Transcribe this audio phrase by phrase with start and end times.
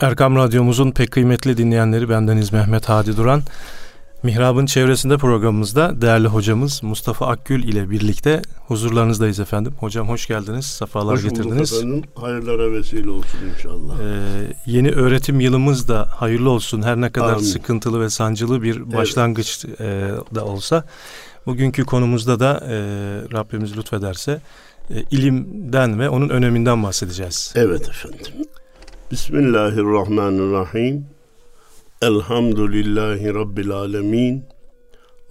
[0.00, 3.42] Erkam Radyomuzun pek kıymetli dinleyenleri bendeniz Mehmet Hadi Duran.
[4.22, 9.72] Mihrab'ın çevresinde programımızda değerli hocamız Mustafa Akgül ile birlikte huzurlarınızdayız efendim.
[9.80, 11.72] Hocam hoş geldiniz, sefalar hoş getirdiniz.
[11.72, 14.00] Hoş efendim, hayırlara vesile olsun inşallah.
[14.00, 16.82] Ee, yeni öğretim yılımız da hayırlı olsun.
[16.82, 17.44] Her ne kadar Amin.
[17.44, 19.80] sıkıntılı ve sancılı bir başlangıç evet.
[19.80, 20.84] e, da olsa.
[21.46, 22.76] Bugünkü konumuzda da e,
[23.32, 24.40] Rabbimiz lütfederse
[24.90, 27.52] e, ilimden ve onun öneminden bahsedeceğiz.
[27.56, 28.46] Evet efendim.
[29.10, 31.06] Bismillahirrahmanirrahim.
[32.02, 34.44] Elhamdülillahi Rabbil alemin.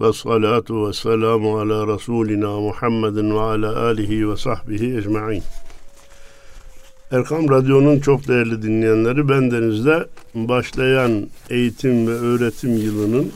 [0.02, 5.44] Ve salatu ve selamu ala Resulina Muhammedin ve ala alihi ve sahbihi ecma'in.
[7.12, 13.32] Erkam Radyo'nun çok değerli dinleyenleri bendenizde başlayan eğitim ve öğretim yılının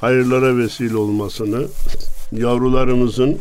[0.00, 1.66] hayırlara vesile olmasını,
[2.32, 3.38] yavrularımızın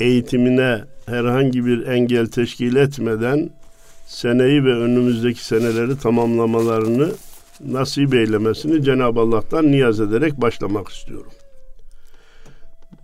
[0.00, 3.50] eğitimine herhangi bir engel teşkil etmeden
[4.12, 7.12] seneyi ve önümüzdeki seneleri tamamlamalarını
[7.60, 11.32] nasip eylemesini Cenab-ı Allah'tan niyaz ederek başlamak istiyorum.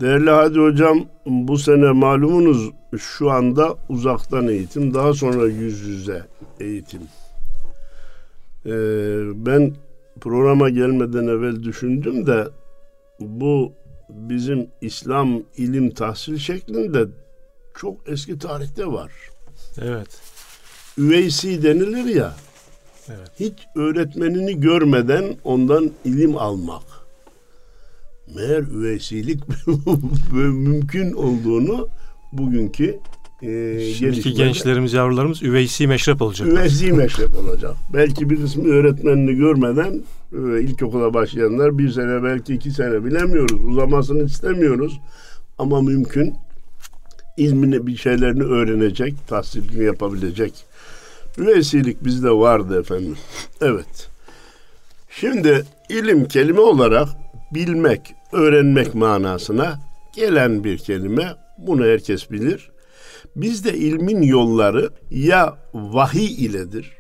[0.01, 6.23] Değerli Hadi Hocam bu sene malumunuz şu anda uzaktan eğitim daha sonra yüz yüze
[6.61, 7.03] eğitim.
[8.67, 8.71] Ee,
[9.47, 9.75] ben
[10.21, 12.49] programa gelmeden evvel düşündüm de
[13.21, 13.73] bu
[14.09, 17.07] bizim İslam ilim tahsil şeklinde
[17.75, 19.13] çok eski tarihte var.
[19.83, 20.38] Evet.
[20.99, 22.37] Üveysi denilir ya.
[23.09, 23.31] Evet.
[23.41, 26.83] Hiç öğretmenini görmeden ondan ilim almak.
[28.35, 29.41] Meğer üveysilik
[30.33, 31.89] mümkün olduğunu
[32.33, 32.99] bugünkü
[33.43, 36.49] e, Şimdiki gençlerimiz, yavrularımız üveysi meşrep olacak.
[36.49, 37.77] Üveysi meşrep olacak.
[37.95, 40.03] belki bir kısmı öğretmenini görmeden
[40.33, 43.65] e, ilkokula başlayanlar bir sene belki iki sene bilemiyoruz.
[43.65, 45.01] Uzamasını istemiyoruz.
[45.59, 46.35] Ama mümkün.
[47.37, 50.68] İzmini bir şeylerini öğrenecek, tahsilini yapabilecek.
[51.39, 53.17] Üveysilik bizde vardı efendim.
[53.61, 54.09] Evet.
[55.11, 57.09] Şimdi ilim kelime olarak
[57.55, 59.79] bilmek, öğrenmek manasına
[60.17, 61.37] gelen bir kelime.
[61.59, 62.71] Bunu herkes bilir.
[63.37, 66.93] Bizde ilmin yolları ya vahiy iledir,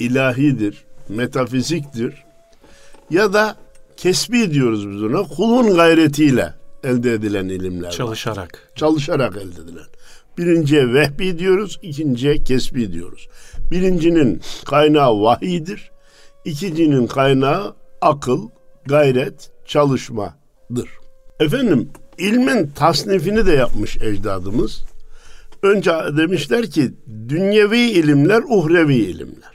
[0.00, 2.24] ilahidir, metafiziktir
[3.10, 3.56] ya da
[3.96, 6.54] kesbi diyoruz biz ona kulun gayretiyle
[6.84, 7.90] elde edilen ilimler.
[7.90, 8.52] Çalışarak.
[8.52, 8.76] Var.
[8.76, 9.86] Çalışarak elde edilen.
[10.38, 13.28] Birinciye vehbi diyoruz, ikinciye kesbi diyoruz.
[13.70, 15.90] Birincinin kaynağı vahiydir,
[16.44, 18.48] ikincinin kaynağı akıl,
[18.86, 20.88] gayret, çalışmadır.
[21.40, 24.84] Efendim ilmin tasnifini de yapmış ecdadımız.
[25.62, 26.94] Önce demişler ki
[27.28, 29.54] dünyevi ilimler, uhrevi ilimler.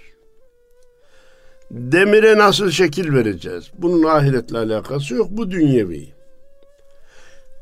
[1.72, 3.72] Demire nasıl şekil vereceğiz?
[3.78, 5.28] Bunun ahiretle alakası yok.
[5.32, 6.08] Bu dünyevi.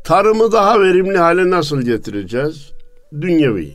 [0.04, 2.72] Tarımı daha verimli hale nasıl getireceğiz?
[3.14, 3.74] Dünyevi.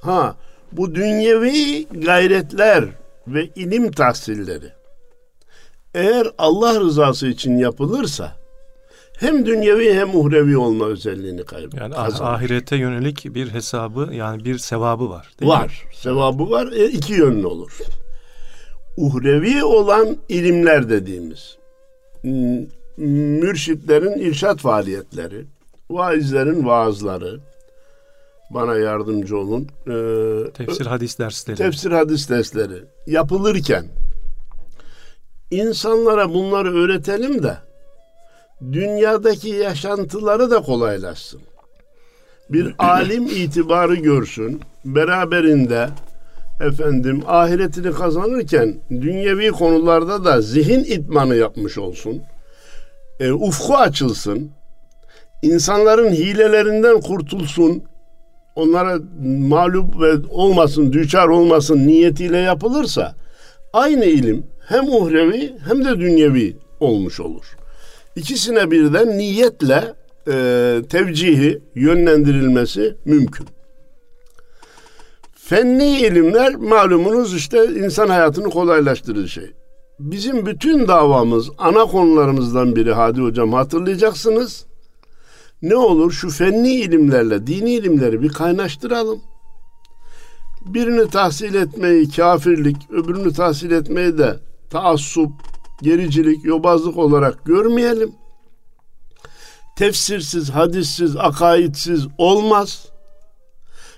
[0.00, 0.36] Ha,
[0.72, 2.84] bu dünyevi gayretler
[3.26, 4.72] ve ilim tahsilleri
[5.94, 8.32] eğer Allah rızası için yapılırsa
[9.18, 11.82] hem dünyevi hem uhrevi olma özelliğini kaybeder.
[11.82, 12.30] Yani kazanır.
[12.30, 15.30] ahirete yönelik bir hesabı yani bir sevabı var.
[15.40, 15.84] Değil var.
[15.88, 15.96] Mi?
[15.96, 16.72] Sevabı var.
[16.72, 17.78] E, iki yönlü olur.
[18.96, 21.56] Uhrevi olan ilimler dediğimiz
[22.96, 25.44] mürşitlerin irşat faaliyetleri,
[25.90, 27.40] vaizlerin vaazları,
[28.50, 29.68] bana yardımcı olun.
[29.86, 31.56] Ee, tefsir hadis dersleri.
[31.56, 33.84] Tefsir hadis dersleri yapılırken
[35.50, 37.56] insanlara bunları öğretelim de
[38.72, 41.40] dünyadaki yaşantıları da kolaylaşsın.
[42.50, 44.60] Bir alim itibarı görsün.
[44.84, 45.88] Beraberinde
[46.60, 52.22] efendim ahiretini kazanırken dünyevi konularda da zihin itmanı yapmış olsun.
[53.20, 54.50] E, ufku açılsın.
[55.42, 57.82] İnsanların hilelerinden kurtulsun.
[58.56, 63.14] Onlara mağlup ve olmasın, düçar olmasın niyetiyle yapılırsa
[63.72, 67.56] aynı ilim hem uhrevi hem de dünyevi olmuş olur.
[68.16, 69.94] İkisine birden niyetle
[70.28, 73.46] e, tevcihi yönlendirilmesi mümkün.
[75.34, 79.50] Fenni ilimler malumunuz işte insan hayatını kolaylaştırır şey.
[79.98, 84.66] Bizim bütün davamız ana konularımızdan biri Hadi Hocam hatırlayacaksınız.
[85.62, 89.20] Ne olur şu fenni ilimlerle dini ilimleri bir kaynaştıralım.
[90.60, 94.40] Birini tahsil etmeyi kafirlik, öbürünü tahsil etmeyi de
[94.70, 95.32] taassup,
[95.82, 98.12] gericilik, yobazlık olarak görmeyelim.
[99.76, 102.86] Tefsirsiz, hadissiz, akaidsiz olmaz.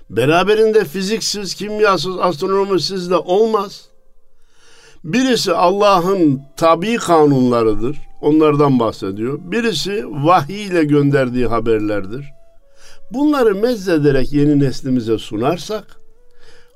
[0.09, 3.89] Beraberinde fiziksiz, kimyasız, astronomisiz de olmaz.
[5.03, 7.97] Birisi Allah'ın tabi kanunlarıdır.
[8.23, 9.39] Onlardan bahsediyor.
[9.43, 12.25] Birisi vahiy ile gönderdiği haberlerdir.
[13.11, 15.85] Bunları mezzederek yeni neslimize sunarsak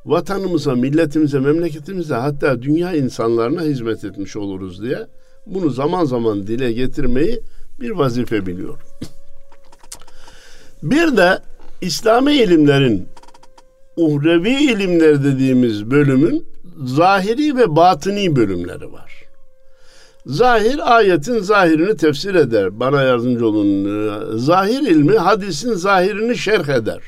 [0.05, 5.07] vatanımıza, milletimize, memleketimize hatta dünya insanlarına hizmet etmiş oluruz diye
[5.45, 7.41] bunu zaman zaman dile getirmeyi
[7.79, 8.79] bir vazife biliyorum.
[10.83, 11.39] Bir de
[11.81, 13.07] İslami ilimlerin
[13.97, 16.45] uhrevi ilimler dediğimiz bölümün
[16.83, 19.26] zahiri ve batini bölümleri var.
[20.27, 22.79] Zahir ayetin zahirini tefsir eder.
[22.79, 24.37] Bana yardımcı olun.
[24.37, 27.01] Zahir ilmi hadisin zahirini şerh eder.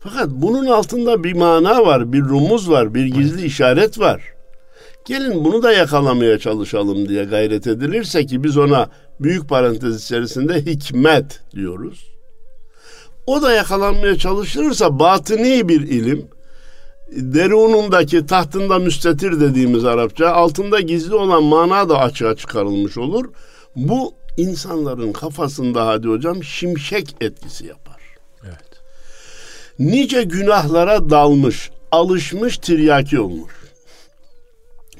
[0.00, 4.22] Fakat bunun altında bir mana var, bir rumuz var, bir gizli işaret var.
[5.04, 8.88] Gelin bunu da yakalamaya çalışalım diye gayret edilirse ki biz ona
[9.20, 12.06] büyük parantez içerisinde hikmet diyoruz.
[13.26, 16.28] O da yakalanmaya çalışılırsa batini bir ilim,
[17.12, 23.24] derunundaki tahtında müstetir dediğimiz Arapça altında gizli olan mana da açığa çıkarılmış olur.
[23.76, 28.00] Bu insanların kafasında hadi hocam şimşek etkisi yapar.
[28.44, 28.80] Evet.
[29.78, 33.52] Nice günahlara dalmış, alışmış tiryaki olmuş.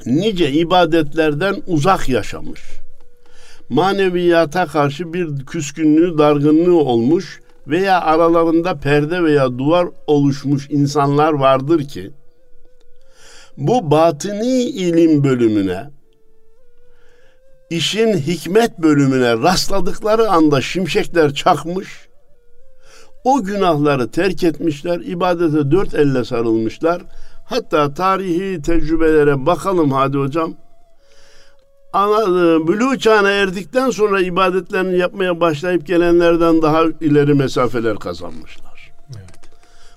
[0.06, 2.60] Nice ibadetlerden uzak yaşamış.
[3.68, 12.10] Maneviyata karşı bir küskünlüğü, dargınlığı olmuş veya aralarında perde veya duvar oluşmuş insanlar vardır ki
[13.56, 15.90] bu batini ilim bölümüne
[17.70, 22.08] işin hikmet bölümüne rastladıkları anda şimşekler çakmış
[23.24, 27.02] o günahları terk etmişler ibadete dört elle sarılmışlar.
[27.44, 30.54] Hatta tarihi tecrübelere bakalım hadi hocam
[32.68, 38.92] bülü çağına erdikten sonra ibadetlerini yapmaya başlayıp gelenlerden daha ileri mesafeler kazanmışlar.
[39.10, 39.38] Evet.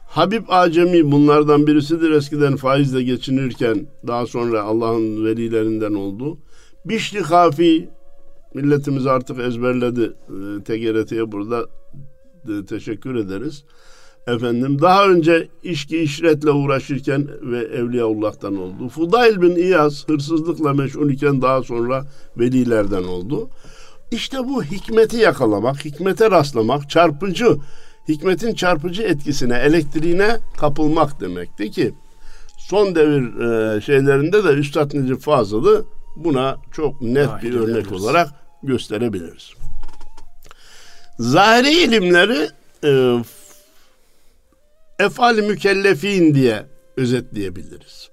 [0.08, 2.12] Habib Acemi bunlardan birisidir.
[2.12, 6.38] Eskiden faizle geçinirken daha sonra Allah'ın velilerinden oldu.
[6.86, 7.90] Bişli Kafi
[8.54, 10.14] milletimiz artık ezberledi.
[10.30, 11.66] E, TGRT'ye burada
[12.50, 13.64] e, teşekkür ederiz.
[14.28, 18.90] Efendim daha önce işki işretle uğraşırken ve Evliyaullah'tan oldu.
[18.90, 22.06] Fudayl bin İyaz hırsızlıkla meşgul iken daha sonra
[22.38, 23.50] velilerden oldu.
[24.12, 27.58] İşte bu hikmeti yakalamak, hikmete rastlamak, çarpıcı,
[28.08, 31.94] hikmetin çarpıcı etkisine, elektriğine kapılmak demekti ki
[32.58, 35.86] son devir e, şeylerinde de Üstad Necip Fazıl'ı
[36.16, 38.30] buna çok net bir örnek olarak
[38.64, 39.54] gösterebiliriz.
[41.20, 42.50] Zahiri ilimleri
[42.84, 43.24] e,
[45.06, 46.66] efal mükellefin diye
[46.98, 48.10] özetleyebiliriz.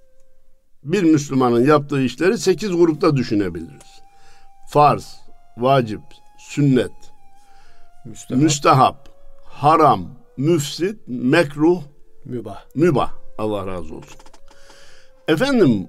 [0.85, 4.03] Bir Müslümanın yaptığı işleri sekiz grupta düşünebiliriz.
[4.71, 5.17] Farz,
[5.59, 6.01] vacip,
[6.39, 6.91] sünnet,
[8.05, 9.09] müstehap, müstehap
[9.45, 11.83] haram, müfsit, mekruh,
[12.25, 12.65] mübah.
[12.75, 13.13] Mübah.
[13.39, 14.17] Allah razı olsun.
[15.29, 15.89] Efendim,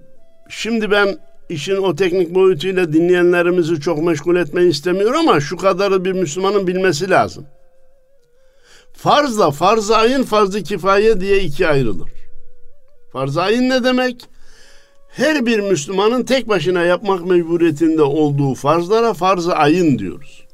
[0.50, 1.18] şimdi ben
[1.50, 7.10] işin o teknik boyutuyla dinleyenlerimizi çok meşgul etmeyi istemiyorum ama şu kadarı bir Müslümanın bilmesi
[7.10, 7.45] lazım.
[9.01, 12.10] Farzla farz-ı ayın farz-ı kifaye diye iki ayrılır.
[13.12, 14.25] Farz-ı ayın ne demek?
[15.10, 20.48] Her bir Müslümanın tek başına yapmak mecburiyetinde olduğu farzlara farz-ı ayın diyoruz.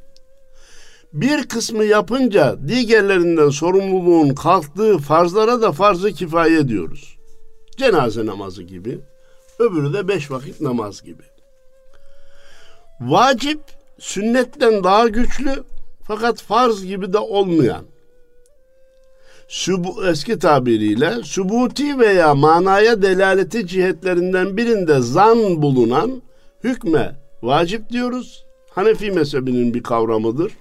[1.14, 7.18] Bir kısmı yapınca diğerlerinden sorumluluğun kalktığı farzlara da farz-ı kifaye diyoruz.
[7.78, 9.00] Cenaze namazı gibi,
[9.60, 11.24] öbürü de beş vakit namaz gibi.
[13.02, 13.60] Vacip
[14.00, 15.64] sünnetten daha güçlü
[16.08, 17.95] fakat farz gibi de olmayan
[19.48, 26.22] Sübu, eski tabiriyle sübuti veya manaya delaleti cihetlerinden birinde zan bulunan
[26.64, 28.46] hükme vacip diyoruz.
[28.70, 30.52] Hanefi mezhebinin bir kavramıdır.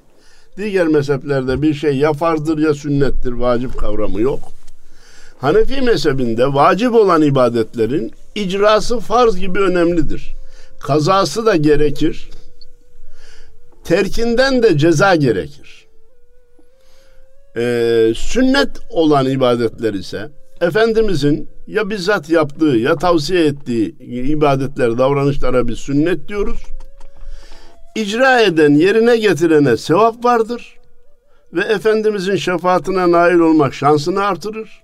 [0.57, 4.41] Diğer mezheplerde bir şey ya farzdır ya sünnettir, vacip kavramı yok.
[5.39, 10.35] Hanefi mezhebinde vacip olan ibadetlerin icrası farz gibi önemlidir.
[10.81, 12.31] Kazası da gerekir.
[13.85, 15.84] Terkinden de ceza gerekir.
[17.57, 20.31] Ee, sünnet olan ibadetler ise
[20.61, 26.63] Efendimizin ya bizzat yaptığı ya tavsiye ettiği ibadetler, davranışlara bir sünnet diyoruz.
[27.97, 30.79] İcra eden, yerine getirene sevap vardır
[31.53, 34.83] ve Efendimizin şefaatine nail olmak şansını artırır.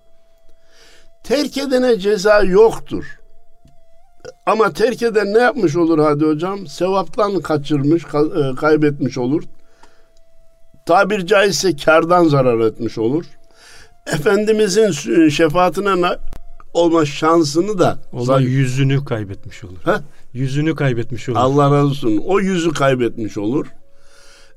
[1.24, 3.04] Terk edene ceza yoktur.
[4.46, 6.66] Ama terk eden ne yapmış olur hadi hocam?
[6.66, 9.42] Sevaptan kaçırmış, e, kaybetmiş olur
[10.86, 13.24] tabir caizse kardan zarar etmiş olur.
[14.12, 14.90] Efendimizin
[15.28, 16.16] şefaatine
[16.74, 19.78] olma şansını da o da yüzünü kaybetmiş olur.
[19.84, 20.00] Ha?
[20.32, 21.38] Yüzünü kaybetmiş olur.
[21.38, 22.22] Allah razı olsun.
[22.26, 23.66] O yüzü kaybetmiş olur.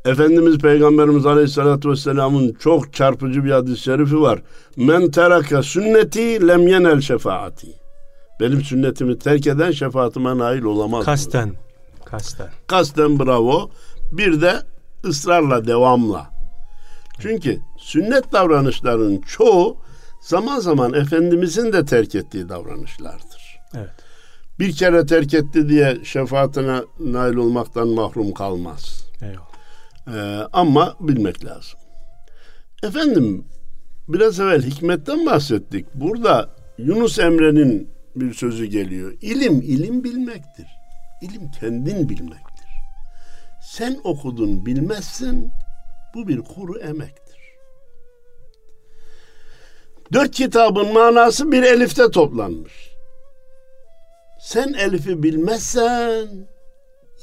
[0.06, 4.42] Efendimiz Peygamberimiz Aleyhisselatü Vesselam'ın çok çarpıcı bir hadis-i şerifi var.
[4.77, 7.68] Men teraka sünneti lem yenel şefaati.
[8.39, 11.06] Benim sünnetimi terk eden şefaatime nail olamaz.
[11.06, 11.53] Kasten.
[12.06, 12.48] Kasten.
[12.68, 13.70] Kasten bravo.
[14.12, 14.53] Bir de
[15.05, 16.29] ısrarla, devamla.
[17.19, 19.77] Çünkü sünnet davranışların çoğu
[20.22, 23.60] zaman zaman Efendimizin de terk ettiği davranışlardır.
[23.75, 23.89] Evet.
[24.60, 29.07] Bir kere terk etti diye şefaatine nail olmaktan mahrum kalmaz.
[29.22, 29.53] Eyvallah.
[30.07, 31.79] Ee, ama bilmek lazım.
[32.83, 33.45] Efendim
[34.07, 35.86] biraz evvel hikmetten bahsettik.
[35.95, 39.13] Burada Yunus Emre'nin bir sözü geliyor.
[39.22, 40.67] İlim ilim bilmektir.
[41.22, 42.52] İlim kendin bilmektir.
[43.77, 45.51] Sen okudun bilmezsin.
[46.15, 47.39] Bu bir kuru emektir.
[50.13, 52.74] Dört kitabın manası bir elifte toplanmış.
[54.42, 56.27] Sen elifi bilmezsen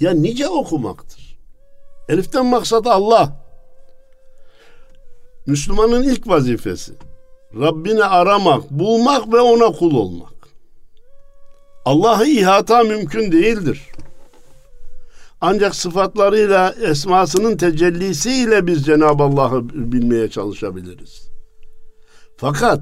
[0.00, 1.38] ya nice okumaktır.
[2.08, 3.32] Eliften maksat Allah.
[5.46, 6.92] Müslümanın ilk vazifesi
[7.54, 10.48] Rabbini aramak, bulmak ve ona kul olmak.
[11.84, 13.89] Allah'ı ihata mümkün değildir.
[15.40, 21.30] Ancak sıfatlarıyla, esmasının tecellisiyle biz Cenab-ı Allah'ı bilmeye çalışabiliriz.
[22.36, 22.80] Fakat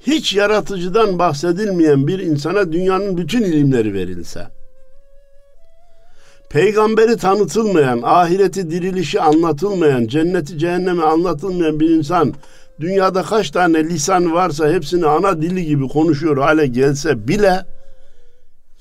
[0.00, 4.48] hiç yaratıcıdan bahsedilmeyen bir insana dünyanın bütün ilimleri verilse,
[6.50, 12.34] peygamberi tanıtılmayan, ahireti dirilişi anlatılmayan, cenneti cehennemi anlatılmayan bir insan
[12.80, 17.66] dünyada kaç tane lisan varsa hepsini ana dili gibi konuşuyor hale gelse bile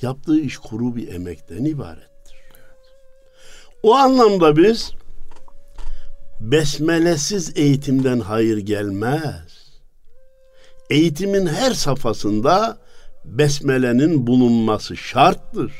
[0.01, 2.12] yaptığı iş kuru bir emekten ibarettir.
[3.83, 4.91] O anlamda biz
[6.39, 9.81] besmelesiz eğitimden hayır gelmez.
[10.89, 12.77] Eğitimin her safhasında
[13.25, 15.71] besmelenin bulunması şarttır.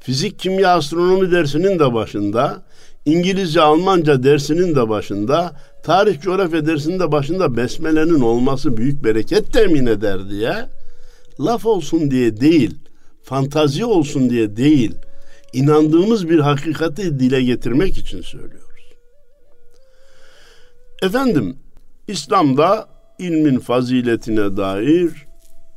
[0.00, 2.62] Fizik, kimya, astronomi dersinin de başında,
[3.04, 9.86] İngilizce, Almanca dersinin de başında, tarih, coğrafya dersinin de başında besmelenin olması büyük bereket temin
[9.86, 10.66] eder diye
[11.40, 12.74] laf olsun diye değil,
[13.22, 14.94] fantazi olsun diye değil,
[15.52, 18.68] inandığımız bir hakikati dile getirmek için söylüyoruz.
[21.02, 21.56] Efendim,
[22.08, 22.88] İslam'da
[23.18, 25.26] ilmin faziletine dair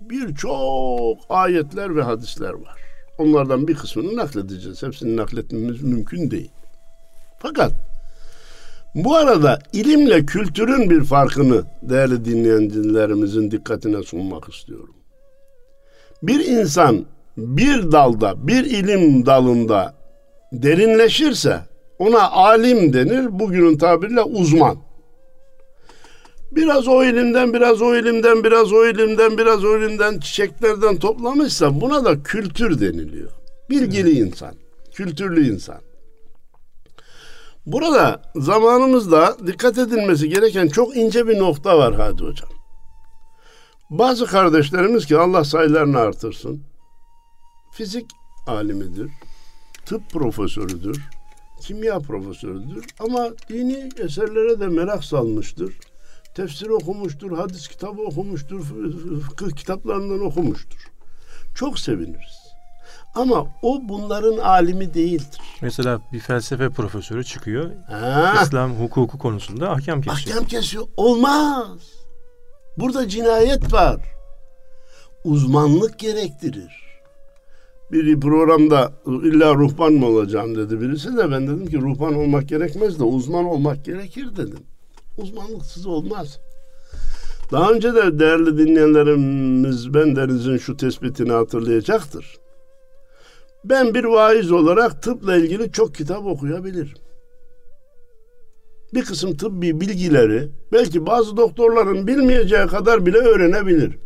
[0.01, 2.79] birçok ayetler ve hadisler var.
[3.17, 4.83] Onlardan bir kısmını nakledeceğiz.
[4.83, 6.51] Hepsini nakletmemiz mümkün değil.
[7.39, 7.71] Fakat
[8.95, 14.95] bu arada ilimle kültürün bir farkını değerli dinleyenlerimizin dikkatine sunmak istiyorum.
[16.23, 17.05] Bir insan
[17.37, 19.95] bir dalda, bir ilim dalında
[20.51, 21.59] derinleşirse
[21.99, 23.39] ona alim denir.
[23.39, 24.77] Bugünün tabiriyle uzman.
[26.51, 32.05] Biraz o ilimden, biraz o ilimden, biraz o ilimden, biraz o ilimden çiçeklerden toplamışsa buna
[32.05, 33.31] da kültür deniliyor.
[33.69, 34.55] Bilgili insan,
[34.93, 35.79] kültürlü insan.
[37.65, 42.49] Burada zamanımızda dikkat edilmesi gereken çok ince bir nokta var Hadi Hocam.
[43.89, 46.70] Bazı kardeşlerimiz ki Allah sayılarını artırsın.
[47.71, 48.05] Fizik
[48.47, 49.11] alimidir,
[49.85, 51.01] tıp profesörüdür,
[51.61, 55.73] kimya profesörüdür ama dini eserlere de merak salmıştır.
[56.35, 58.61] Tefsir okumuştur, hadis kitabı okumuştur,
[59.21, 60.91] fıkıh kitaplarından okumuştur.
[61.55, 62.41] Çok seviniriz.
[63.15, 65.41] Ama o bunların alimi değildir.
[65.61, 67.71] Mesela bir felsefe profesörü çıkıyor.
[67.87, 68.33] Ha.
[68.43, 70.35] İslam hukuku konusunda ahkam kesiyor.
[70.35, 70.87] Ahkam kesiyor.
[70.97, 71.79] Olmaz.
[72.77, 74.01] Burada cinayet var.
[75.23, 76.90] Uzmanlık gerektirir.
[77.91, 82.99] Bir programda illa ruhban mı olacağım dedi birisi de ben dedim ki ruhban olmak gerekmez
[82.99, 84.59] de uzman olmak gerekir dedim.
[85.17, 86.39] Uzmanlıksız olmaz.
[87.51, 92.37] Daha önce de değerli dinleyenlerimiz ben denizin şu tespitini hatırlayacaktır.
[93.65, 96.97] Ben bir vaiz olarak tıpla ilgili çok kitap okuyabilirim.
[98.93, 103.97] Bir kısım tıbbi bilgileri belki bazı doktorların bilmeyeceği kadar bile öğrenebilir.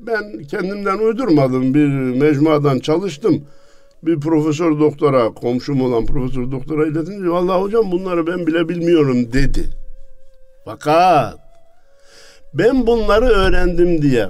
[0.00, 1.74] Ben kendimden uydurmadım.
[1.74, 1.88] Bir
[2.20, 3.44] mecmuadan çalıştım.
[4.02, 9.70] Bir profesör doktora, komşum olan profesör doktora iletince vallahi hocam bunları ben bile bilmiyorum dedi.
[10.64, 11.38] Fakat
[12.54, 14.28] ben bunları öğrendim diye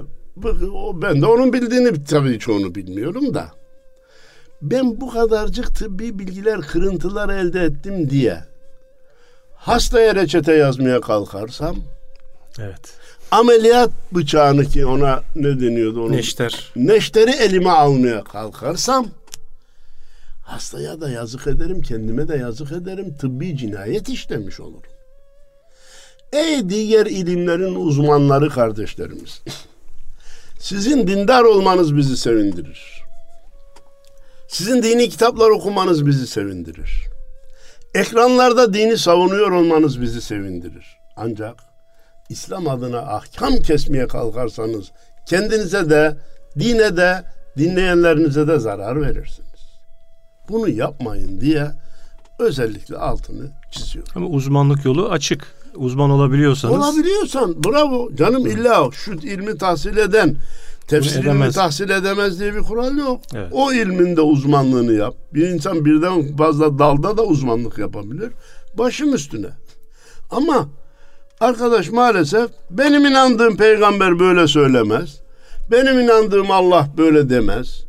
[1.01, 3.51] ben de onun bildiğini tabii çoğunu bilmiyorum da.
[4.61, 8.39] Ben bu kadarcık tıbbi bilgiler, kırıntılar elde ettim diye
[9.55, 11.75] hastaya reçete yazmaya kalkarsam
[12.59, 12.98] Evet.
[13.31, 16.13] Ameliyat bıçağını ki ona ne deniyordu onun?
[16.13, 16.71] Neşter.
[16.75, 19.07] Neşteri elime almaya kalkarsam
[20.43, 23.17] hastaya da yazık ederim, kendime de yazık ederim.
[23.17, 24.91] Tıbbi cinayet işlemiş olurum.
[26.33, 29.41] Ey diğer ilimlerin uzmanları kardeşlerimiz.
[30.59, 33.03] Sizin dindar olmanız bizi sevindirir.
[34.47, 37.03] Sizin dini kitaplar okumanız bizi sevindirir.
[37.93, 40.85] Ekranlarda dini savunuyor olmanız bizi sevindirir.
[41.17, 41.68] Ancak
[42.29, 44.91] İslam adına ahkam kesmeye kalkarsanız
[45.25, 46.17] kendinize de,
[46.59, 47.23] dine de,
[47.57, 49.49] dinleyenlerinize de zarar verirsiniz.
[50.49, 51.71] Bunu yapmayın diye
[52.39, 54.07] özellikle altını çiziyor.
[54.15, 55.47] Ama uzmanlık yolu açık.
[55.75, 56.75] uzman olabiliyorsanız.
[56.75, 58.15] Olabiliyorsan bravo.
[58.15, 60.35] Canım illa şu ilmi tahsil eden
[60.87, 63.21] tefsir ilmi tahsil edemez diye bir kural yok.
[63.33, 63.51] Evet.
[63.51, 65.15] O ilmin de uzmanlığını yap.
[65.33, 68.31] Bir insan birden fazla dalda da uzmanlık yapabilir.
[68.77, 69.49] Başım üstüne.
[70.31, 70.69] Ama
[71.39, 75.21] arkadaş maalesef benim inandığım peygamber böyle söylemez.
[75.71, 77.83] Benim inandığım Allah böyle demez.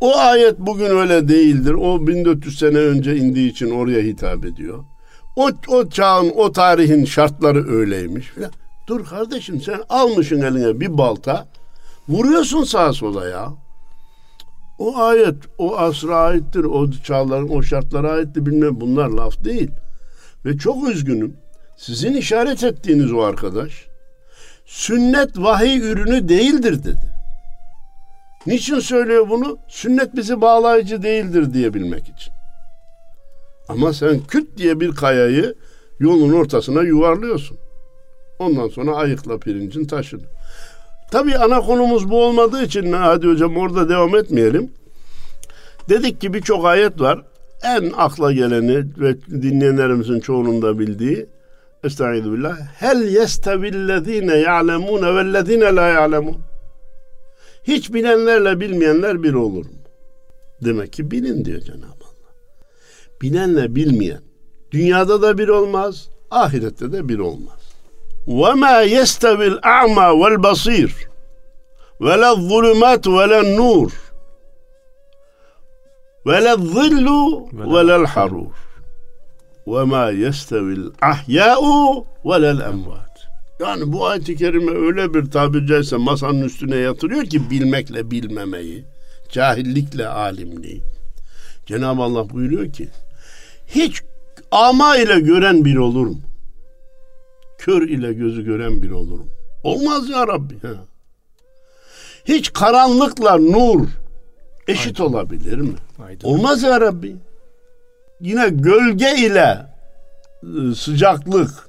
[0.00, 1.74] O ayet bugün öyle değildir.
[1.74, 4.84] O 1400 sene önce indiği için oraya hitap ediyor.
[5.36, 8.28] O, o çağın, o tarihin şartları öyleymiş.
[8.28, 8.50] Falan.
[8.86, 11.46] Dur kardeşim sen almışın eline bir balta.
[12.08, 13.48] Vuruyorsun sağa sola ya.
[14.78, 16.64] O ayet o asra aittir.
[16.64, 18.46] O çağların o şartlara aittir.
[18.46, 19.70] Bilmem bunlar laf değil.
[20.44, 21.36] Ve çok üzgünüm.
[21.76, 23.86] Sizin işaret ettiğiniz o arkadaş
[24.66, 27.14] sünnet vahiy ürünü değildir dedi.
[28.46, 29.58] Niçin söylüyor bunu?
[29.68, 32.32] Sünnet bizi bağlayıcı değildir diyebilmek için.
[33.68, 35.54] Ama sen küt diye bir kayayı
[36.00, 37.58] yolun ortasına yuvarlıyorsun.
[38.38, 40.22] Ondan sonra ayıkla pirincin taşını.
[41.10, 44.70] Tabii ana konumuz bu olmadığı için hadi hocam orada devam etmeyelim.
[45.88, 47.22] Dedik ki birçok ayet var.
[47.62, 51.26] En akla geleni ve dinleyenlerimizin çoğunun da bildiği
[51.84, 52.56] Estaizu billah.
[52.80, 56.36] Hel yestevillezine ya'lemune vellezine la ya'lemun.
[57.64, 59.78] Hiç bilenlerle bilmeyenler bir olur mu?
[60.64, 62.32] Demek ki bilin diyor Cenab-ı Allah.
[63.22, 64.22] Bilenle bilmeyen
[64.70, 67.60] dünyada da bir olmaz, ahirette de bir olmaz.
[68.26, 70.94] Ve ma yestevil a'ma vel basir
[72.00, 73.92] ve la zulumat ve la nur
[76.26, 78.63] ve la zillu ve la harur.
[79.67, 81.61] وَمَا يَسْتَوِي الْأَحْيَاءُ
[82.25, 83.09] وَلَا الْأَمْوَاتُ
[83.59, 88.85] yani bu ayet-i kerime öyle bir tabiri caizse masanın üstüne yatırıyor ki bilmekle bilmemeyi,
[89.29, 90.81] cahillikle alimliği.
[91.65, 92.89] Cenab-ı Allah buyuruyor ki
[93.67, 94.01] hiç
[94.51, 96.19] ama ile gören bir olur mu?
[97.57, 99.27] Kör ile gözü gören bir olur mu?
[99.63, 100.59] Olmaz ya Rabbi.
[100.61, 100.73] Ha.
[102.25, 103.87] Hiç karanlıkla nur
[104.67, 105.13] eşit Aydın.
[105.13, 105.73] olabilir mi?
[106.05, 106.27] Aydın.
[106.27, 107.15] Olmaz ya Rabbi.
[108.24, 109.66] Yine gölge ile
[110.44, 111.68] ıı, sıcaklık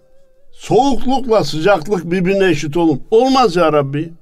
[0.52, 2.98] Soğuklukla sıcaklık birbirine eşit olur.
[3.12, 4.14] Olmaz ya Rabbi.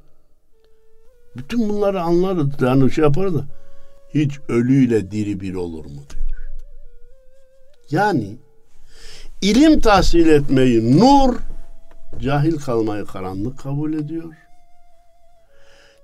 [1.35, 2.47] Bütün bunları anlarız.
[2.61, 3.45] Yani şey yaparız da
[4.13, 6.33] hiç ölüyle diri bir olur mu diyor.
[7.91, 8.35] Yani
[9.41, 11.35] ilim tahsil etmeyi nur,
[12.19, 14.33] cahil kalmayı karanlık kabul ediyor.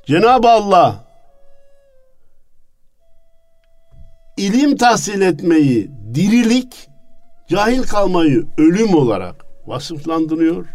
[0.06, 1.04] Cenab-ı Allah
[4.38, 6.90] ilim tahsil etmeyi dirilik,
[7.50, 10.66] cahil kalmayı ölüm olarak vasıflandırıyor.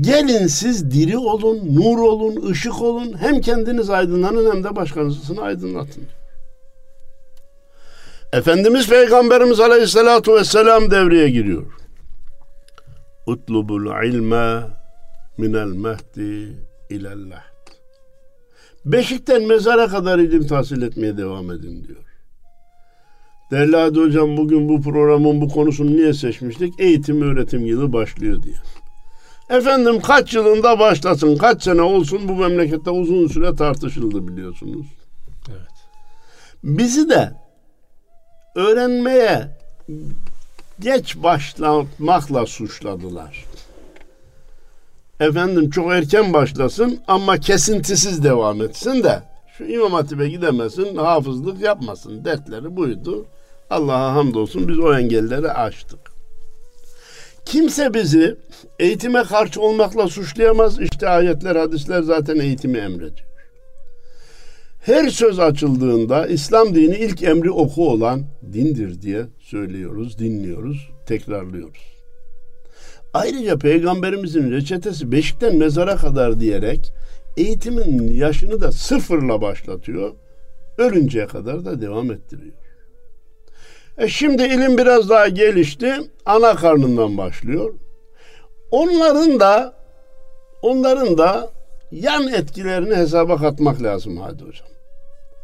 [0.00, 3.16] Gelin siz diri olun, nur olun, ışık olun.
[3.18, 6.04] Hem kendiniz aydınlanın hem de başkanızını aydınlatın.
[8.32, 11.72] Efendimiz Peygamberimiz Aleyhisselatü Vesselam devreye giriyor.
[13.26, 14.62] Utlubul ilme
[15.38, 16.56] minel mehdi
[16.90, 17.50] ilel lahd.
[18.84, 22.09] Beşikten mezara kadar ilim tahsil etmeye devam edin diyor.
[23.50, 26.80] Değerli Hadi Hocam bugün bu programın bu konusunu niye seçmiştik?
[26.80, 28.54] Eğitim öğretim yılı başlıyor diye.
[29.50, 34.86] Efendim kaç yılında başlasın, kaç sene olsun bu memlekette uzun süre tartışıldı biliyorsunuz.
[35.48, 35.60] Evet.
[36.64, 37.32] Bizi de
[38.54, 39.48] öğrenmeye
[40.80, 43.44] geç başlamakla suçladılar.
[45.20, 49.22] Efendim çok erken başlasın ama kesintisiz devam etsin de
[49.58, 52.24] şu İmam Hatip'e gidemesin, hafızlık yapmasın.
[52.24, 53.26] Dertleri buydu.
[53.70, 56.00] Allah'a hamdolsun biz o engelleri aştık.
[57.44, 58.36] Kimse bizi
[58.78, 60.80] eğitime karşı olmakla suçlayamaz.
[60.80, 63.30] İşte ayetler, hadisler zaten eğitimi emrediyor.
[64.80, 71.96] Her söz açıldığında İslam dini ilk emri oku olan dindir diye söylüyoruz, dinliyoruz, tekrarlıyoruz.
[73.14, 76.92] Ayrıca peygamberimizin reçetesi beşikten mezara kadar diyerek
[77.36, 80.12] eğitimin yaşını da sıfırla başlatıyor.
[80.78, 82.52] Ölünceye kadar da devam ettiriyor.
[83.98, 85.94] E şimdi ilim biraz daha gelişti.
[86.26, 87.74] Ana karnından başlıyor.
[88.70, 89.74] Onların da
[90.62, 91.50] onların da
[91.90, 94.68] yan etkilerini hesaba katmak lazım hadi hocam.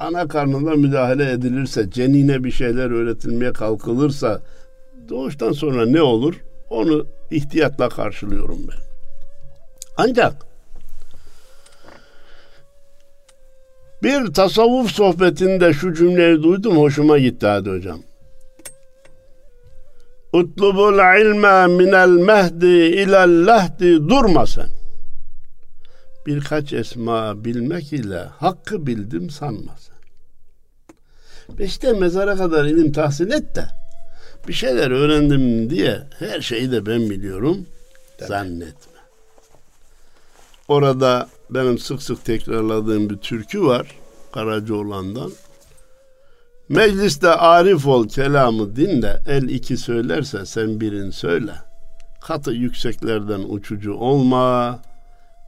[0.01, 4.41] Ana karnında müdahale edilirse, cenine bir şeyler öğretilmeye kalkılırsa
[5.09, 6.35] doğuştan sonra ne olur?
[6.71, 8.79] Onu ihtiyatla karşılıyorum ben.
[9.97, 10.47] Ancak
[14.03, 18.01] bir tasavvuf sohbetinde şu cümleyi duydum hoşuma gitti hadi hocam.
[20.37, 22.67] Utlubul ilme minel mehdi
[23.03, 24.69] ilel lehdi durma sen.
[26.27, 29.97] Birkaç esma bilmek ile hakkı bildim sanma sen.
[31.59, 33.65] Beşte mezara kadar ilim tahsil et de
[34.49, 37.67] bir şeyler öğrendim diye her şeyi de ben biliyorum
[38.19, 38.29] Tabii.
[38.29, 39.01] zannetme.
[40.69, 43.97] Orada benim sık sık tekrarladığım bir türkü var
[44.33, 45.33] Karacaoğlan'dan.
[46.69, 51.53] Mecliste arif ol kelamı dinle el iki söylerse sen birin söyle.
[52.21, 54.79] Katı yükseklerden uçucu olma,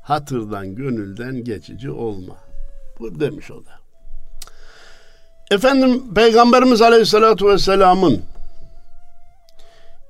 [0.02, 2.36] hatırdan gönülden geçici olma.
[3.00, 3.70] Bu demiş o da.
[5.50, 8.20] Efendim Peygamberimiz Aleyhisselatü Vesselam'ın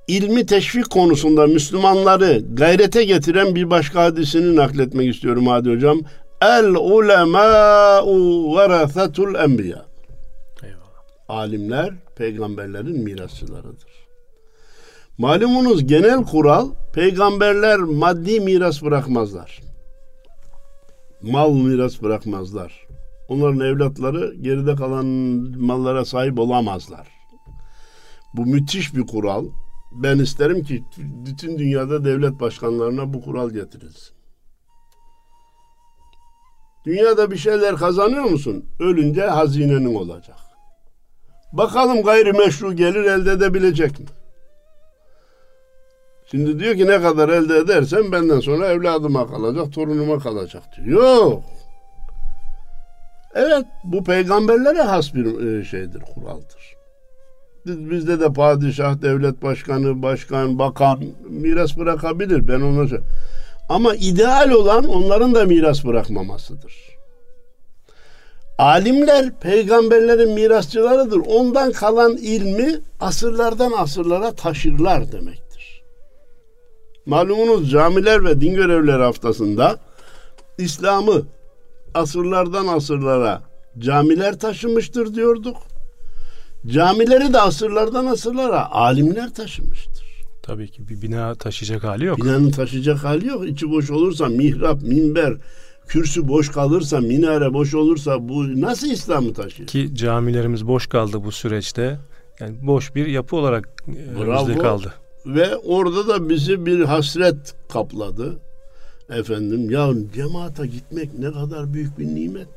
[0.07, 6.01] ilmi teşvik konusunda Müslümanları gayrete getiren bir başka hadisini nakletmek istiyorum Hadi Hocam.
[6.41, 9.88] El ulemâ'u verasetul enbiya.
[11.29, 14.07] Alimler peygamberlerin mirasçılarıdır.
[15.17, 19.61] Malumunuz genel kural peygamberler maddi miras bırakmazlar.
[21.21, 22.87] Mal miras bırakmazlar.
[23.27, 25.05] Onların evlatları geride kalan
[25.57, 27.07] mallara sahip olamazlar.
[28.33, 29.45] Bu müthiş bir kural.
[29.91, 34.15] Ben isterim ki bütün dünyada devlet başkanlarına bu kural getirilsin.
[36.85, 38.65] Dünyada bir şeyler kazanıyor musun?
[38.79, 40.48] Ölünce hazinenin olacak.
[41.53, 44.05] Bakalım gayrimeşru gelir elde edebilecek mi?
[46.31, 51.03] Şimdi diyor ki ne kadar elde edersen benden sonra evladıma kalacak, torunuma kalacak diyor.
[51.03, 51.43] Yok.
[53.35, 56.75] Evet bu peygamberlere has bir e, şeydir, kuraldır.
[57.65, 62.47] Bizde de padişah, devlet başkanı, başkan, bakan miras bırakabilir.
[62.47, 62.87] Ben ona
[63.69, 66.88] Ama ideal olan onların da miras bırakmamasıdır.
[68.59, 71.21] Alimler peygamberlerin mirasçılarıdır.
[71.27, 75.83] Ondan kalan ilmi asırlardan asırlara taşırlar demektir.
[77.05, 79.79] Malumunuz camiler ve din görevleri haftasında
[80.57, 81.23] İslam'ı
[81.93, 83.41] asırlardan asırlara
[83.77, 85.57] camiler taşımıştır diyorduk.
[86.67, 90.05] Camileri de asırlardan asırlara alimler taşımıştır.
[90.43, 92.17] Tabii ki bir bina taşıyacak hali yok.
[92.17, 93.47] Binanın taşıyacak hali yok.
[93.47, 95.33] İçi boş olursa mihrap, minber,
[95.89, 99.69] kürsü boş kalırsa, minare boş olursa bu nasıl İslam'ı taşıyor?
[99.69, 101.99] Ki camilerimiz boş kaldı bu süreçte.
[102.39, 104.57] Yani boş bir yapı olarak e, Bravo.
[104.57, 104.93] kaldı.
[105.25, 108.39] Ve orada da bizi bir hasret kapladı.
[109.09, 112.49] Efendim ya cemaate gitmek ne kadar büyük bir nimetmiş.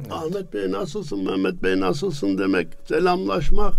[0.00, 0.12] Evet.
[0.12, 3.74] Ahmet Bey nasılsın, Mehmet Bey nasılsın demek, selamlaşmak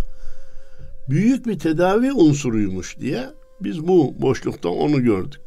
[1.10, 3.30] büyük bir tedavi unsuruymuş diye
[3.62, 5.42] biz bu boşlukta onu gördük.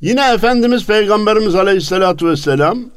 [0.00, 2.90] Yine Efendimiz Peygamberimiz Aleyhisselatü Vesselam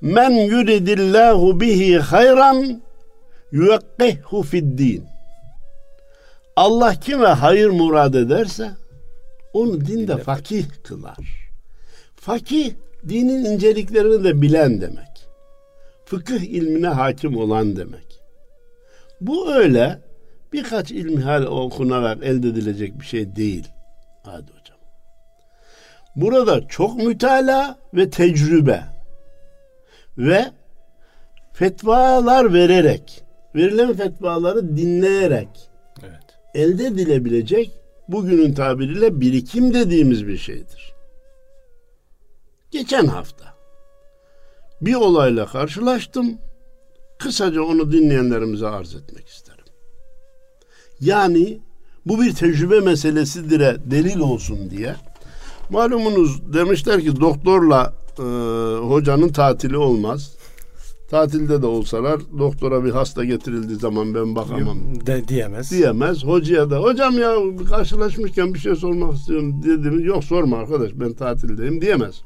[0.00, 2.82] men yuridillahu bihi hayran
[3.52, 5.00] yuvekkihhu fid
[6.56, 8.70] Allah kime hayır murad ederse
[9.52, 11.18] onu dinde fakih kılar.
[12.16, 12.72] Fakih
[13.08, 15.28] dinin inceliklerini de bilen demek.
[16.04, 18.20] Fıkıh ilmine hakim olan demek.
[19.20, 20.00] Bu öyle
[20.52, 23.68] birkaç ilmihal okunarak elde edilecek bir şey değil.
[24.24, 24.57] Hadi.
[26.16, 28.84] Burada çok mütala ve tecrübe
[30.18, 30.50] ve
[31.52, 35.48] fetvalar vererek, verilen fetvaları dinleyerek
[36.02, 36.38] evet.
[36.54, 37.70] elde edilebilecek
[38.08, 40.94] bugünün tabiriyle birikim dediğimiz bir şeydir.
[42.70, 43.54] Geçen hafta
[44.80, 46.38] bir olayla karşılaştım.
[47.18, 49.64] Kısaca onu dinleyenlerimize arz etmek isterim.
[51.00, 51.58] Yani
[52.06, 54.96] bu bir tecrübe meselesidir delil olsun diye.
[55.70, 58.22] Malumunuz demişler ki doktorla e,
[58.86, 60.38] hocanın tatili olmaz.
[61.10, 64.78] Tatilde de olsalar doktora bir hasta getirildiği zaman ben bakamam.
[65.06, 65.70] De, diyemez.
[65.70, 66.24] Diyemez.
[66.24, 67.36] Hocaya da hocam ya
[67.70, 70.04] karşılaşmışken bir şey sormak istiyorum dedim.
[70.04, 72.22] Yok sorma arkadaş ben tatildeyim diyemez.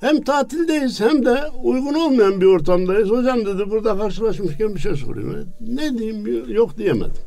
[0.00, 3.10] Hem tatildeyiz hem de uygun olmayan bir ortamdayız.
[3.10, 5.48] Hocam dedi burada karşılaşmışken bir şey sorayım.
[5.60, 7.22] Ne diyeyim yok diyemedim.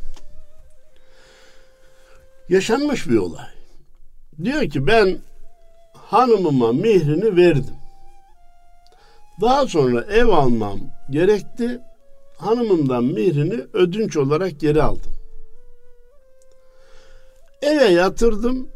[2.50, 3.55] Yaşanmış bir olay.
[4.44, 5.18] Diyor ki ben
[5.94, 7.76] hanımıma mihrini verdim.
[9.42, 11.82] Daha sonra ev almam gerekti.
[12.38, 15.12] Hanımımdan mihrini ödünç olarak geri aldım.
[17.62, 18.70] Eve yatırdım.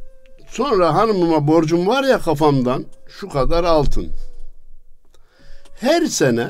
[0.47, 4.07] Sonra hanımıma borcum var ya kafamdan şu kadar altın.
[5.79, 6.49] Her sene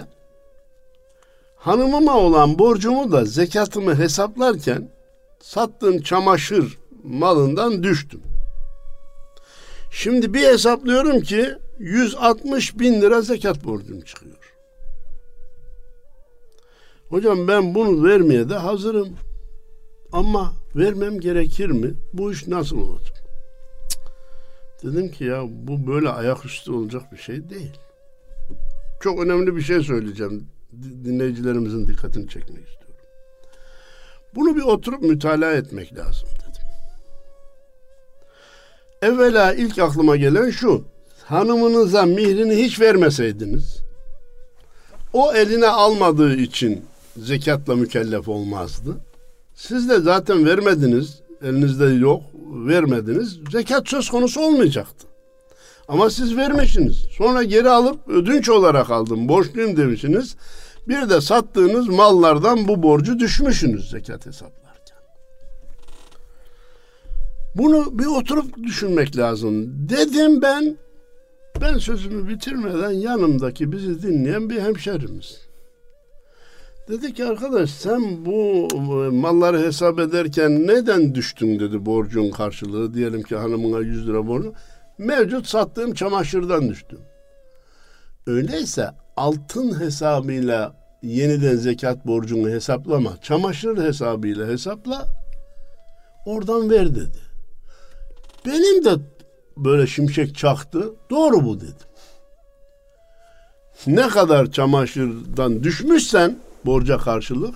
[1.55, 4.89] hanımıma olan borcumu da zekatımı hesaplarken
[5.41, 8.21] sattığım çamaşır malından düştüm.
[9.91, 14.35] Şimdi bir hesaplıyorum ki 160 bin lira zekat borcum çıkıyor.
[17.09, 19.09] Hocam ben bunu vermeye de hazırım.
[20.11, 21.93] Ama vermem gerekir mi?
[22.13, 23.23] Bu iş nasıl olacak?
[24.83, 27.73] Dedim ki ya bu böyle ayaküstü olacak bir şey değil.
[29.01, 30.47] Çok önemli bir şey söyleyeceğim.
[31.05, 32.95] Dinleyicilerimizin dikkatini çekmek istiyorum.
[34.35, 36.29] Bunu bir oturup mütalaa etmek lazım.
[39.01, 40.83] Evvela ilk aklıma gelen şu.
[41.25, 43.89] Hanımınıza mihrini hiç vermeseydiniz
[45.13, 46.81] o eline almadığı için
[47.17, 48.97] zekatla mükellef olmazdı.
[49.55, 52.21] Siz de zaten vermediniz, elinizde yok,
[52.67, 53.39] vermediniz.
[53.51, 55.07] Zekat söz konusu olmayacaktı.
[55.87, 57.05] Ama siz vermişsiniz.
[57.17, 60.35] Sonra geri alıp ödünç olarak aldım, borçluyum demişsiniz.
[60.87, 64.58] Bir de sattığınız mallardan bu borcu düşmüşsünüz zekat hesaplarken.
[67.59, 69.89] Bunu bir oturup düşünmek lazım.
[69.89, 70.77] Dedim ben,
[71.61, 75.41] ben sözümü bitirmeden yanımdaki bizi dinleyen bir hemşerimiz.
[76.87, 78.67] Dedi ki arkadaş sen bu
[79.11, 82.93] malları hesap ederken neden düştün dedi borcun karşılığı.
[82.93, 84.53] Diyelim ki hanımına 100 lira borcu.
[84.97, 86.99] Mevcut sattığım çamaşırdan düştüm.
[88.27, 93.17] Öyleyse altın hesabıyla yeniden zekat borcunu hesaplama.
[93.21, 95.05] Çamaşır hesabıyla hesapla.
[96.25, 97.28] Oradan ver dedi.
[98.45, 98.95] Benim de
[99.57, 100.93] böyle şimşek çaktı.
[101.09, 101.75] Doğru bu dedim.
[103.87, 107.55] Ne kadar çamaşırdan düşmüşsen borca karşılık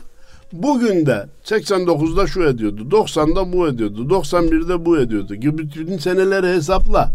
[0.53, 7.09] bugün de 89'da şu ediyordu, 90'da bu ediyordu, 91'de bu ediyordu gibi bütün seneleri hesapla.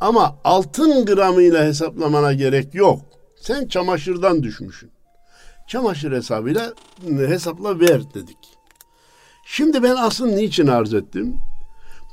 [0.00, 3.00] Ama altın gramıyla hesaplamana gerek yok.
[3.40, 4.90] Sen çamaşırdan düşmüşsün.
[5.68, 6.72] Çamaşır hesabıyla
[7.18, 8.38] hesapla ver dedik.
[9.46, 11.36] Şimdi ben asıl niçin arz ettim?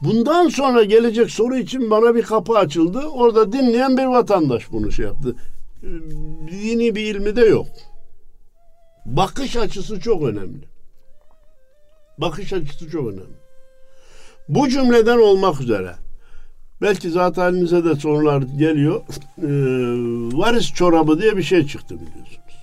[0.02, 3.00] Bundan sonra gelecek soru için bana bir kapı açıldı.
[3.00, 5.36] Orada dinleyen bir vatandaş bunu şey yaptı.
[6.52, 7.68] Dini bir ilmi de yok.
[9.06, 10.68] Bakış açısı çok önemli.
[12.18, 13.38] Bakış açısı çok önemli.
[14.50, 15.96] Bu cümleden olmak üzere
[16.82, 19.02] belki zaten halinize de sorular geliyor.
[19.38, 19.50] Ee,
[20.38, 22.56] varis çorabı diye bir şey çıktı biliyorsunuz.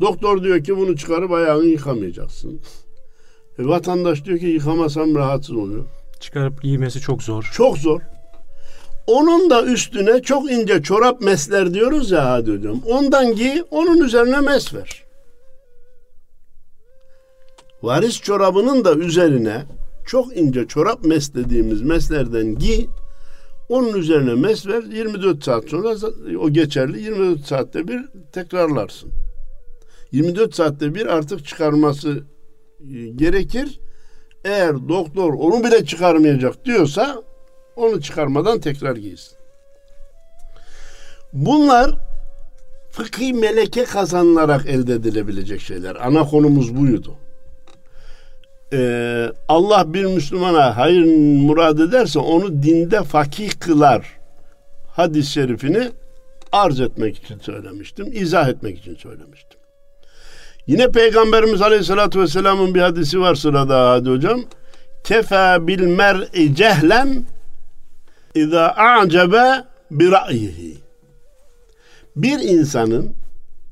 [0.00, 2.60] Doktor diyor ki bunu çıkarıp ayağını yıkamayacaksın.
[3.58, 5.84] E, vatandaş diyor ki yıkamasam rahatsız oluyor.
[6.20, 7.50] Çıkarıp giymesi çok zor.
[7.54, 8.00] Çok zor.
[9.06, 12.82] Onun da üstüne çok ince çorap mesler diyoruz ya hadi hocam.
[12.86, 15.04] Ondan giy, onun üzerine mes ver.
[17.82, 19.62] Varis çorabının da üzerine
[20.06, 22.86] çok ince çorap mes dediğimiz meslerden giy.
[23.68, 24.82] Onun üzerine mes ver.
[24.82, 25.94] 24 saat sonra
[26.40, 27.02] o geçerli.
[27.02, 28.00] 24 saatte bir
[28.32, 29.10] tekrarlarsın.
[30.12, 32.22] 24 saatte bir artık çıkarması
[32.80, 33.80] e, gerekir.
[34.44, 37.22] Eğer doktor onu bile çıkarmayacak diyorsa
[37.76, 39.38] onu çıkarmadan tekrar giysin.
[41.32, 41.94] Bunlar
[42.90, 45.96] fıkhi meleke kazanılarak elde edilebilecek şeyler.
[46.06, 47.16] Ana konumuz buydu
[48.72, 51.04] e, Allah bir Müslümana hayır
[51.46, 54.18] murad ederse onu dinde fakih kılar
[54.88, 55.90] hadis-i şerifini
[56.52, 58.10] arz etmek için söylemiştim.
[58.12, 59.57] izah etmek için söylemiştim.
[60.68, 64.44] Yine Peygamberimiz Aleyhisselatü Vesselam'ın bir hadisi var sırada hadi hocam.
[65.04, 67.24] Kefa bil mer'i cehlen
[68.34, 70.78] İza a'cebe bi ra'yihi.
[72.16, 73.14] Bir insanın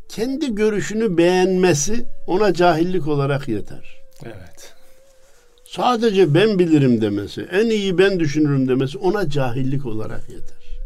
[0.09, 4.02] kendi görüşünü beğenmesi ona cahillik olarak yeter.
[4.24, 4.74] Evet.
[5.64, 10.80] Sadece ben bilirim demesi, en iyi ben düşünürüm demesi ona cahillik olarak yeter.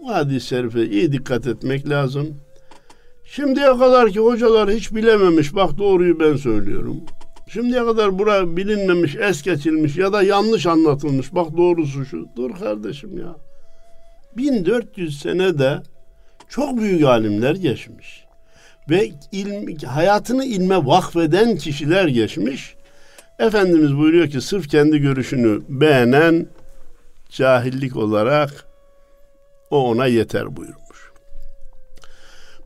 [0.00, 2.36] Bu hadis-i şerife iyi dikkat etmek lazım.
[3.30, 7.00] Şimdiye kadar ki hocalar hiç bilememiş, bak doğruyu ben söylüyorum.
[7.48, 11.34] Şimdiye kadar bura bilinmemiş, es geçilmiş ya da yanlış anlatılmış.
[11.34, 12.28] Bak doğrusu şu.
[12.36, 13.36] Dur kardeşim ya.
[14.36, 15.78] 1400 senede
[16.48, 18.24] çok büyük alimler geçmiş.
[18.90, 22.74] Ve ilm, hayatını ilme vakfeden kişiler geçmiş.
[23.38, 26.46] Efendimiz buyuruyor ki sırf kendi görüşünü beğenen
[27.30, 28.64] cahillik olarak
[29.70, 30.87] o ona yeter buyurmuş.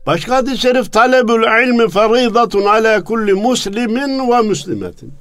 [0.05, 5.13] Başka hadis-i şerif talebül ilmi faridatun ala kulli muslimin ve muslimetin.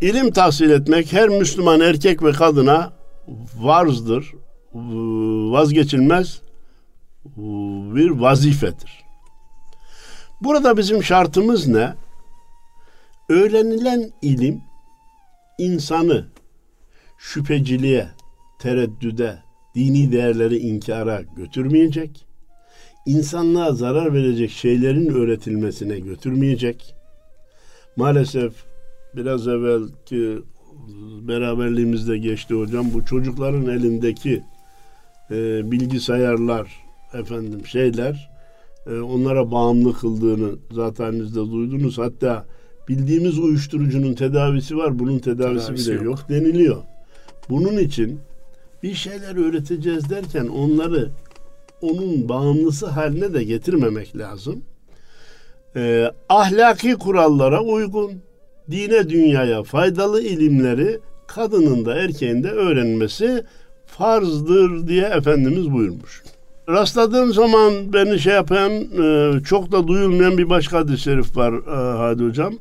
[0.00, 2.92] İlim tahsil etmek her Müslüman erkek ve kadına
[3.58, 4.32] varzdır,
[5.52, 6.40] vazgeçilmez
[7.94, 9.04] bir vazifedir.
[10.40, 11.94] Burada bizim şartımız ne?
[13.28, 14.60] Öğrenilen ilim
[15.58, 16.26] insanı
[17.18, 18.08] şüpheciliğe,
[18.58, 19.38] tereddüde,
[19.74, 22.25] dini değerleri inkara götürmeyecek,
[23.06, 26.94] insanlığa zarar verecek şeylerin öğretilmesine götürmeyecek.
[27.96, 28.52] Maalesef
[29.16, 30.38] biraz evvelki
[31.20, 34.42] beraberliğimizde geçti hocam bu çocukların elindeki
[35.30, 38.30] e, bilgisayarlar efendim şeyler
[38.86, 41.98] e, onlara bağımlı kıldığını zaten de duydunuz.
[41.98, 42.46] Hatta
[42.88, 44.98] bildiğimiz uyuşturucunun tedavisi var.
[44.98, 46.04] Bunun tedavisi, tedavisi bile yok.
[46.04, 46.82] yok deniliyor.
[47.48, 48.20] Bunun için
[48.82, 51.10] bir şeyler öğreteceğiz derken onları
[51.82, 54.62] onun bağımlısı haline de getirmemek lazım.
[55.76, 58.12] e, ahlaki kurallara uygun,
[58.70, 63.44] dine dünyaya faydalı ilimleri kadının da erkeğin de öğrenmesi
[63.86, 66.22] farzdır diye Efendimiz buyurmuş.
[66.68, 71.96] Rastladığım zaman beni şey yapan e, çok da duyulmayan bir başka hadis-i şerif var e,
[71.98, 72.54] Hadi Hocam.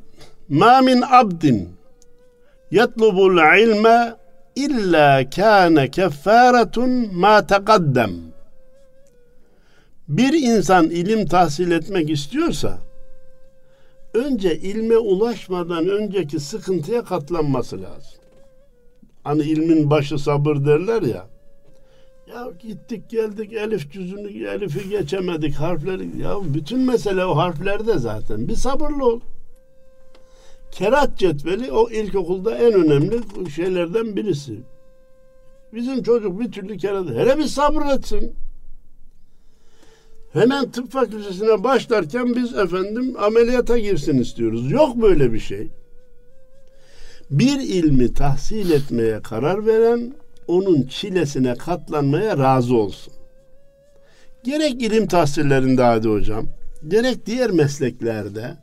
[0.49, 1.69] Ma min abdin
[2.71, 4.15] yetlubul ilme
[4.55, 8.11] illa kâne keffaretun ma tekaddem.
[10.07, 12.77] Bir insan ilim tahsil etmek istiyorsa
[14.13, 18.19] önce ilme ulaşmadan önceki sıkıntıya katlanması lazım.
[19.23, 21.27] Hani ilmin başı sabır derler ya.
[22.27, 26.21] Ya gittik geldik elif cüzünü elifi geçemedik harfleri.
[26.21, 28.47] Ya bütün mesele o harflerde zaten.
[28.47, 29.19] Bir sabırlı ol.
[30.71, 34.59] Kerat cetveli o ilkokulda en önemli şeylerden birisi.
[35.73, 37.09] Bizim çocuk bir türlü kerat.
[37.09, 38.44] Hele bir sabretsin.
[40.35, 44.71] Hemen tıp fakültesine başlarken biz efendim ameliyata girsin istiyoruz.
[44.71, 45.67] Yok böyle bir şey.
[47.31, 50.13] Bir ilmi tahsil etmeye karar veren
[50.47, 53.13] onun çilesine katlanmaya razı olsun.
[54.43, 56.45] Gerek ilim tahsillerinde hadi hocam,
[56.87, 58.57] gerek diğer mesleklerde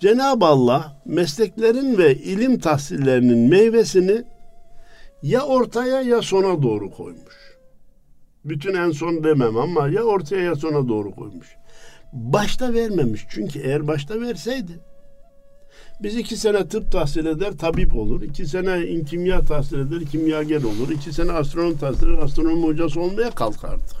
[0.00, 4.24] Cenab-ı Allah mesleklerin ve ilim tahsillerinin meyvesini
[5.22, 7.39] ya ortaya ya sona doğru koymuş.
[8.44, 11.48] Bütün en son demem ama ya ortaya ya sona doğru koymuş.
[12.12, 13.26] Başta vermemiş.
[13.30, 14.80] Çünkü eğer başta verseydi
[16.02, 18.22] biz iki sene tıp tahsil eder, tabip olur.
[18.22, 20.90] iki sene kimya tahsil eder, kimyager olur.
[20.90, 23.96] iki sene astronom tahsil eder, astronom hocası olmaya kalkardık.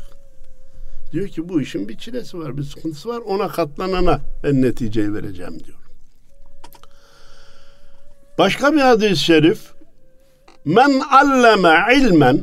[1.12, 3.18] Diyor ki bu işin bir çilesi var, bir sıkıntısı var.
[3.18, 5.78] Ona katlanana ben neticeyi vereceğim diyor.
[8.38, 9.72] Başka bir hadis-i şerif
[10.64, 12.40] Men alleme ilmen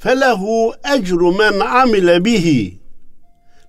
[0.00, 2.80] felehu ecru men amile bihi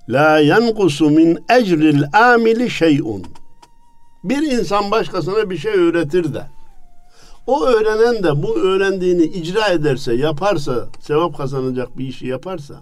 [0.09, 3.25] la yenkusu min ecril amili şey'un
[4.23, 6.47] bir insan başkasına bir şey öğretir de
[7.47, 12.81] o öğrenen de bu öğrendiğini icra ederse, yaparsa, sevap kazanacak bir işi yaparsa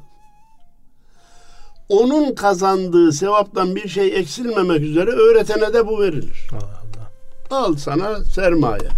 [1.90, 6.48] onun kazandığı sevaptan bir şey eksilmemek üzere öğretene de bu verilir.
[6.52, 7.10] Allah Allah.
[7.58, 8.90] Al sana sermaye.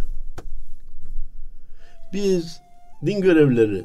[2.14, 2.62] Biz
[3.06, 3.84] din görevlileri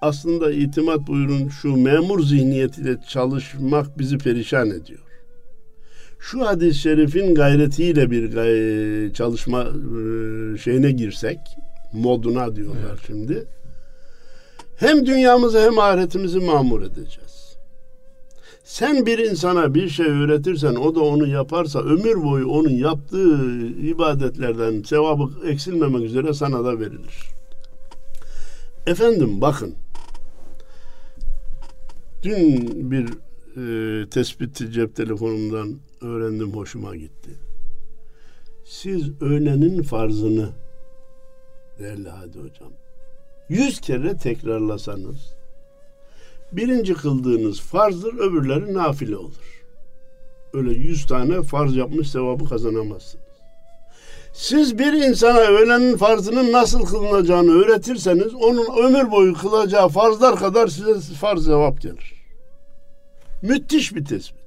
[0.00, 5.00] aslında itimat buyurun şu memur zihniyetiyle çalışmak bizi perişan ediyor
[6.18, 11.38] şu hadis-i şerifin gayretiyle bir gay- çalışma e, şeyine girsek
[11.92, 13.00] moduna diyorlar evet.
[13.06, 13.46] şimdi.
[14.76, 17.56] Hem dünyamızı hem ahiretimizi mamur edeceğiz.
[18.64, 24.82] Sen bir insana bir şey öğretirsen o da onu yaparsa ömür boyu onun yaptığı ibadetlerden
[24.82, 27.18] sevabı eksilmemek üzere sana da verilir.
[28.86, 29.74] Efendim bakın
[32.22, 33.08] dün bir
[33.56, 37.30] e, tespiti cep telefonumdan öğrendim hoşuma gitti.
[38.64, 40.50] Siz öğlenin farzını
[41.78, 42.72] değerli hadi hocam
[43.48, 45.34] yüz kere tekrarlasanız
[46.52, 49.64] birinci kıldığınız farzdır öbürleri nafile olur.
[50.52, 53.27] Öyle yüz tane farz yapmış sevabı kazanamazsınız.
[54.32, 61.14] Siz bir insana öğlenin farzının nasıl kılınacağını öğretirseniz onun ömür boyu kılacağı farzlar kadar size
[61.14, 62.14] farz cevap gelir.
[63.42, 64.38] Müthiş bir tespit.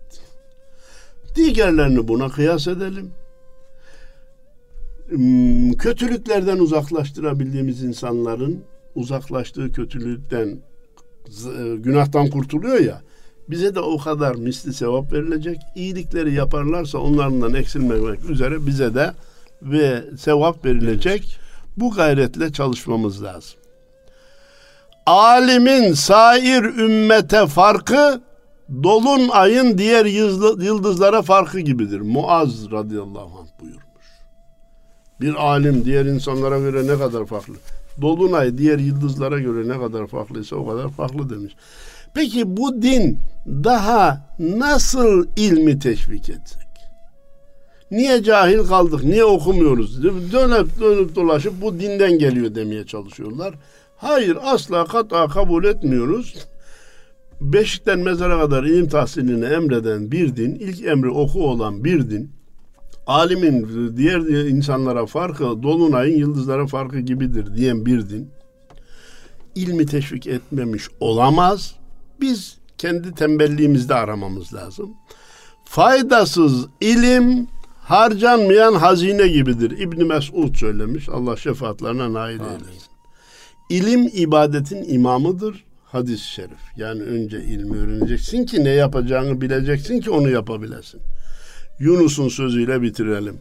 [1.35, 3.11] Diğerlerini buna kıyas edelim.
[5.09, 8.63] Hmm, kötülüklerden uzaklaştırabildiğimiz insanların
[8.95, 13.01] uzaklaştığı kötülükten e, günahtan kurtuluyor ya
[13.49, 15.57] bize de o kadar misli sevap verilecek.
[15.75, 19.13] İyilikleri yaparlarsa onlardan eksilmemek üzere bize de
[19.61, 21.37] ve sevap verilecek.
[21.77, 23.59] Bu gayretle çalışmamız lazım.
[25.05, 28.21] Alimin sair ümmete farkı
[28.83, 30.05] dolun ayın diğer
[30.61, 31.99] yıldızlara farkı gibidir.
[31.99, 34.05] Muaz radıyallahu anh buyurmuş.
[35.21, 37.53] Bir alim diğer insanlara göre ne kadar farklı.
[38.01, 41.55] Dolunay diğer yıldızlara göre ne kadar farklıysa o kadar farklı demiş.
[42.13, 46.60] Peki bu din daha nasıl ilmi teşvik edecek?
[47.91, 49.03] Niye cahil kaldık?
[49.03, 50.03] Niye okumuyoruz?
[50.03, 53.53] Dönüp dönüp dolaşıp bu dinden geliyor demeye çalışıyorlar.
[53.97, 56.35] Hayır asla kata kabul etmiyoruz.
[57.41, 62.31] Beşikten mezara kadar ilim tahsilini emreden bir din, ilk emri oku olan bir din,
[63.07, 63.67] alimin
[63.97, 64.19] diğer
[64.49, 68.29] insanlara farkı, dolunayın yıldızlara farkı gibidir diyen bir din,
[69.55, 71.75] ilmi teşvik etmemiş olamaz.
[72.21, 74.93] Biz kendi tembelliğimizde aramamız lazım.
[75.65, 77.47] Faydasız ilim
[77.81, 79.79] harcanmayan hazine gibidir.
[79.79, 81.09] İbn Mesud söylemiş.
[81.09, 82.91] Allah şefaatlerine nail eylesin.
[83.69, 86.59] İlim ibadetin imamıdır hadis-i şerif.
[86.77, 91.01] Yani önce ilmi öğreneceksin ki ne yapacağını bileceksin ki onu yapabilesin.
[91.79, 93.37] Yunus'un sözüyle bitirelim.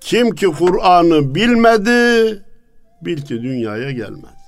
[0.00, 2.42] Kim ki Kur'an'ı bilmedi,
[3.02, 4.41] bil ki dünyaya gelmez.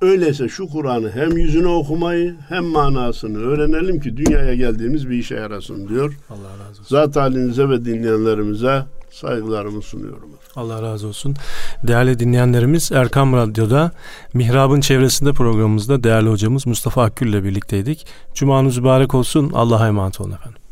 [0.00, 5.88] Öyleyse şu Kur'an'ı hem yüzüne okumayı hem manasını öğrenelim ki dünyaya geldiğimiz bir işe yarasın
[5.88, 6.18] diyor.
[6.30, 6.84] Allah razı olsun.
[6.96, 10.30] Zat halinize ve dinleyenlerimize saygılarımı sunuyorum.
[10.56, 11.34] Allah razı olsun.
[11.82, 13.90] Değerli dinleyenlerimiz Erkam Radyo'da
[14.34, 18.06] Mihrab'ın çevresinde programımızda değerli hocamız Mustafa Akgül ile birlikteydik.
[18.34, 19.50] Cumanız mübarek olsun.
[19.54, 20.65] Allah'a emanet olun efendim.